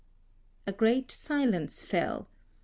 [0.65, 2.27] ]A great silence fell.